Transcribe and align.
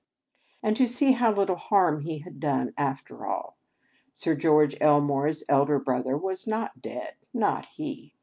And 0.63 0.75
to 0.77 0.87
see 0.87 1.11
how 1.11 1.31
little 1.31 1.57
harm 1.57 1.99
he 2.01 2.17
had 2.17 2.39
done, 2.39 2.73
after 2.75 3.23
all! 3.27 3.59
Sir 4.13 4.33
George 4.33 4.75
Elmore's 4.81 5.43
elder 5.47 5.77
brother 5.77 6.17
was 6.17 6.47
not 6.47 6.81
dead. 6.81 7.17
Not 7.35 7.67
he! 7.67 8.15